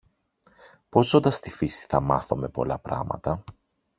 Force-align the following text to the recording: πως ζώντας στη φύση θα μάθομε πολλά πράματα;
πως 0.89 1.07
ζώντας 1.09 1.35
στη 1.35 1.49
φύση 1.49 1.85
θα 1.89 1.99
μάθομε 2.01 2.49
πολλά 2.49 2.79
πράματα; 2.79 3.43